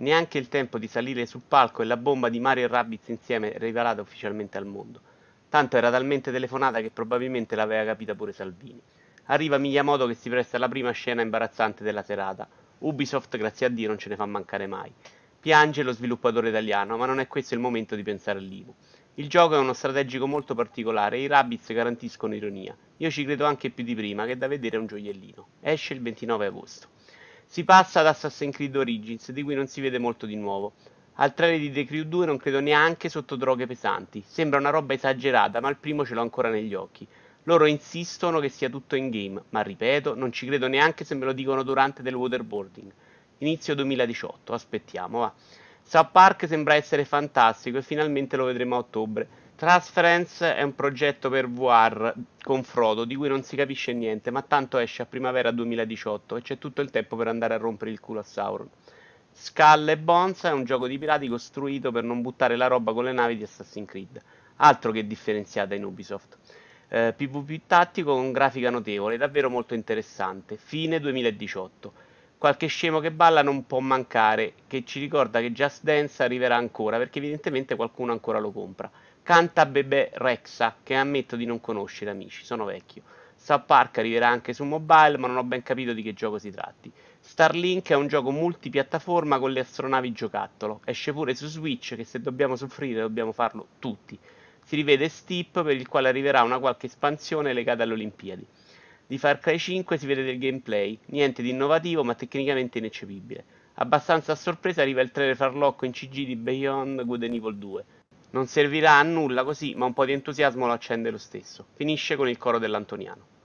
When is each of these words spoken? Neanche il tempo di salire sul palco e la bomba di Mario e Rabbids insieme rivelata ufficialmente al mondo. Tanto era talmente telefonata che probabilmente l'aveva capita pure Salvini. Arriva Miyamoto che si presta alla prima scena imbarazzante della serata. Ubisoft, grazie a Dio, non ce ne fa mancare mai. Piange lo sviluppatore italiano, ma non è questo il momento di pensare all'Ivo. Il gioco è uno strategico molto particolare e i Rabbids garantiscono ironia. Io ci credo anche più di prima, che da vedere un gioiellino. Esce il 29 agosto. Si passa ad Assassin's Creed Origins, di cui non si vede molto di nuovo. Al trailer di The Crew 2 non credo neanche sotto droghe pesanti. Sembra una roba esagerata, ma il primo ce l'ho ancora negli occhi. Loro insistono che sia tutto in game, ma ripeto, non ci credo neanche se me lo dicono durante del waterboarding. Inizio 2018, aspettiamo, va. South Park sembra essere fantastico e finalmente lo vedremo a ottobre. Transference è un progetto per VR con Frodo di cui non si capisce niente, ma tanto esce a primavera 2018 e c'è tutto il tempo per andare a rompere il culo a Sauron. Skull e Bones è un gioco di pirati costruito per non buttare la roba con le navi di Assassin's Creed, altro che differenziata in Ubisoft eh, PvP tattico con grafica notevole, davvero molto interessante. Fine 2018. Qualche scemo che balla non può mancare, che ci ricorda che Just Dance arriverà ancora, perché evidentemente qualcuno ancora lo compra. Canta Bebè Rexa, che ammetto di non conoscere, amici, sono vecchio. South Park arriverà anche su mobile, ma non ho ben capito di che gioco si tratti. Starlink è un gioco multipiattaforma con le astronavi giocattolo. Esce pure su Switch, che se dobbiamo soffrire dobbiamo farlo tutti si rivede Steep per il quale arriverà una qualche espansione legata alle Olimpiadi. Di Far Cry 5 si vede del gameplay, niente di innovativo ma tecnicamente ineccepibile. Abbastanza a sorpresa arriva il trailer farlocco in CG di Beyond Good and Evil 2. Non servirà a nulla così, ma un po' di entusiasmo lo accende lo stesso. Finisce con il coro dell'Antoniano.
Neanche 0.00 0.38
il 0.38 0.46
tempo 0.46 0.78
di 0.78 0.86
salire 0.86 1.26
sul 1.26 1.42
palco 1.46 1.82
e 1.82 1.84
la 1.84 1.96
bomba 1.96 2.28
di 2.28 2.38
Mario 2.38 2.64
e 2.64 2.68
Rabbids 2.68 3.08
insieme 3.08 3.54
rivelata 3.56 4.00
ufficialmente 4.00 4.56
al 4.56 4.64
mondo. 4.64 5.00
Tanto 5.48 5.76
era 5.76 5.90
talmente 5.90 6.30
telefonata 6.30 6.80
che 6.80 6.90
probabilmente 6.90 7.56
l'aveva 7.56 7.84
capita 7.84 8.14
pure 8.14 8.32
Salvini. 8.32 8.80
Arriva 9.24 9.58
Miyamoto 9.58 10.06
che 10.06 10.14
si 10.14 10.28
presta 10.28 10.56
alla 10.56 10.68
prima 10.68 10.92
scena 10.92 11.22
imbarazzante 11.22 11.82
della 11.82 12.04
serata. 12.04 12.46
Ubisoft, 12.78 13.36
grazie 13.36 13.66
a 13.66 13.70
Dio, 13.70 13.88
non 13.88 13.98
ce 13.98 14.10
ne 14.10 14.14
fa 14.14 14.24
mancare 14.24 14.68
mai. 14.68 14.92
Piange 15.40 15.82
lo 15.82 15.90
sviluppatore 15.90 16.50
italiano, 16.50 16.96
ma 16.96 17.06
non 17.06 17.18
è 17.18 17.26
questo 17.26 17.54
il 17.54 17.60
momento 17.60 17.96
di 17.96 18.04
pensare 18.04 18.38
all'Ivo. 18.38 18.76
Il 19.14 19.28
gioco 19.28 19.56
è 19.56 19.58
uno 19.58 19.72
strategico 19.72 20.28
molto 20.28 20.54
particolare 20.54 21.16
e 21.16 21.22
i 21.22 21.26
Rabbids 21.26 21.72
garantiscono 21.72 22.36
ironia. 22.36 22.76
Io 22.98 23.10
ci 23.10 23.24
credo 23.24 23.46
anche 23.46 23.70
più 23.70 23.82
di 23.82 23.96
prima, 23.96 24.26
che 24.26 24.38
da 24.38 24.46
vedere 24.46 24.76
un 24.76 24.86
gioiellino. 24.86 25.46
Esce 25.60 25.94
il 25.94 26.02
29 26.02 26.46
agosto. 26.46 26.97
Si 27.50 27.64
passa 27.64 28.00
ad 28.00 28.06
Assassin's 28.06 28.54
Creed 28.54 28.76
Origins, 28.76 29.32
di 29.32 29.42
cui 29.42 29.54
non 29.54 29.68
si 29.68 29.80
vede 29.80 29.98
molto 29.98 30.26
di 30.26 30.36
nuovo. 30.36 30.74
Al 31.14 31.32
trailer 31.32 31.58
di 31.58 31.72
The 31.72 31.86
Crew 31.86 32.04
2 32.04 32.26
non 32.26 32.36
credo 32.36 32.60
neanche 32.60 33.08
sotto 33.08 33.36
droghe 33.36 33.66
pesanti. 33.66 34.22
Sembra 34.24 34.58
una 34.58 34.68
roba 34.68 34.92
esagerata, 34.92 35.58
ma 35.58 35.70
il 35.70 35.78
primo 35.78 36.04
ce 36.04 36.12
l'ho 36.12 36.20
ancora 36.20 36.50
negli 36.50 36.74
occhi. 36.74 37.06
Loro 37.44 37.64
insistono 37.64 38.38
che 38.38 38.50
sia 38.50 38.68
tutto 38.68 38.96
in 38.96 39.08
game, 39.08 39.42
ma 39.48 39.62
ripeto, 39.62 40.14
non 40.14 40.30
ci 40.30 40.44
credo 40.44 40.68
neanche 40.68 41.04
se 41.04 41.14
me 41.14 41.24
lo 41.24 41.32
dicono 41.32 41.62
durante 41.62 42.02
del 42.02 42.14
waterboarding. 42.14 42.92
Inizio 43.38 43.74
2018, 43.74 44.52
aspettiamo, 44.52 45.20
va. 45.20 45.32
South 45.82 46.10
Park 46.12 46.46
sembra 46.46 46.74
essere 46.74 47.06
fantastico 47.06 47.78
e 47.78 47.82
finalmente 47.82 48.36
lo 48.36 48.44
vedremo 48.44 48.74
a 48.74 48.80
ottobre. 48.80 49.26
Transference 49.58 50.54
è 50.54 50.62
un 50.62 50.76
progetto 50.76 51.28
per 51.28 51.50
VR 51.50 52.14
con 52.44 52.62
Frodo 52.62 53.04
di 53.04 53.16
cui 53.16 53.26
non 53.26 53.42
si 53.42 53.56
capisce 53.56 53.92
niente, 53.92 54.30
ma 54.30 54.42
tanto 54.42 54.78
esce 54.78 55.02
a 55.02 55.06
primavera 55.06 55.50
2018 55.50 56.36
e 56.36 56.42
c'è 56.42 56.58
tutto 56.58 56.80
il 56.80 56.90
tempo 56.90 57.16
per 57.16 57.26
andare 57.26 57.54
a 57.54 57.58
rompere 57.58 57.90
il 57.90 57.98
culo 57.98 58.20
a 58.20 58.22
Sauron. 58.22 58.68
Skull 59.32 59.88
e 59.88 59.98
Bones 59.98 60.44
è 60.44 60.52
un 60.52 60.62
gioco 60.62 60.86
di 60.86 60.96
pirati 60.96 61.26
costruito 61.26 61.90
per 61.90 62.04
non 62.04 62.22
buttare 62.22 62.54
la 62.54 62.68
roba 62.68 62.92
con 62.92 63.02
le 63.02 63.12
navi 63.12 63.36
di 63.36 63.42
Assassin's 63.42 63.88
Creed, 63.88 64.22
altro 64.58 64.92
che 64.92 65.04
differenziata 65.04 65.74
in 65.74 65.82
Ubisoft 65.82 66.38
eh, 66.88 67.12
PvP 67.16 67.62
tattico 67.66 68.14
con 68.14 68.32
grafica 68.32 68.70
notevole, 68.70 69.16
davvero 69.16 69.50
molto 69.50 69.74
interessante. 69.74 70.56
Fine 70.56 71.00
2018. 71.00 72.06
Qualche 72.38 72.68
scemo 72.68 73.00
che 73.00 73.10
balla 73.10 73.42
non 73.42 73.66
può 73.66 73.80
mancare, 73.80 74.54
che 74.68 74.84
ci 74.84 75.00
ricorda 75.00 75.40
che 75.40 75.52
Just 75.52 75.82
Dance 75.82 76.22
arriverà 76.22 76.56
ancora, 76.56 76.96
perché 76.96 77.18
evidentemente 77.18 77.74
qualcuno 77.74 78.12
ancora 78.12 78.38
lo 78.38 78.52
compra. 78.52 78.90
Canta 79.28 79.66
Bebè 79.66 80.12
Rexa, 80.14 80.76
che 80.82 80.94
ammetto 80.94 81.36
di 81.36 81.44
non 81.44 81.60
conoscere, 81.60 82.10
amici, 82.10 82.46
sono 82.46 82.64
vecchio. 82.64 83.02
South 83.36 83.66
Park 83.66 83.98
arriverà 83.98 84.26
anche 84.26 84.54
su 84.54 84.64
mobile, 84.64 85.18
ma 85.18 85.26
non 85.26 85.36
ho 85.36 85.44
ben 85.44 85.62
capito 85.62 85.92
di 85.92 86.00
che 86.00 86.14
gioco 86.14 86.38
si 86.38 86.50
tratti. 86.50 86.90
Starlink 87.20 87.90
è 87.90 87.94
un 87.94 88.06
gioco 88.06 88.30
multipiattaforma 88.30 89.38
con 89.38 89.52
le 89.52 89.60
astronavi 89.60 90.12
giocattolo. 90.12 90.80
Esce 90.86 91.12
pure 91.12 91.34
su 91.34 91.46
Switch, 91.46 91.94
che 91.94 92.04
se 92.04 92.22
dobbiamo 92.22 92.56
soffrire 92.56 93.02
dobbiamo 93.02 93.32
farlo 93.32 93.66
tutti 93.78 94.18
si 94.64 94.76
rivede 94.76 95.10
Steep 95.10 95.62
per 95.62 95.76
il 95.76 95.88
quale 95.88 96.08
arriverà 96.08 96.40
una 96.40 96.58
qualche 96.58 96.86
espansione 96.86 97.52
legata 97.52 97.82
alle 97.82 97.92
Olimpiadi. 97.92 98.46
Di 99.06 99.18
Far 99.18 99.40
Cry 99.40 99.58
5 99.58 99.98
si 99.98 100.06
vede 100.06 100.24
del 100.24 100.38
gameplay, 100.38 100.98
niente 101.06 101.42
di 101.42 101.50
innovativo 101.50 102.02
ma 102.02 102.14
tecnicamente 102.14 102.78
ineccepibile. 102.78 103.44
Abbastanza 103.74 104.32
a 104.32 104.36
sorpresa 104.36 104.80
arriva 104.80 105.02
il 105.02 105.10
trailer 105.10 105.36
farlocco 105.36 105.84
in 105.84 105.92
CG 105.92 106.24
di 106.24 106.34
Beyond 106.34 107.04
Good 107.04 107.22
and 107.24 107.34
Evil 107.34 107.56
2. 107.56 107.84
Non 108.30 108.46
servirà 108.46 108.94
a 108.98 109.02
nulla 109.02 109.44
così, 109.44 109.74
ma 109.74 109.86
un 109.86 109.94
po' 109.94 110.04
di 110.04 110.12
entusiasmo 110.12 110.66
lo 110.66 110.72
accende 110.72 111.10
lo 111.10 111.18
stesso. 111.18 111.66
Finisce 111.74 112.16
con 112.16 112.28
il 112.28 112.38
coro 112.38 112.58
dell'Antoniano. 112.58 113.37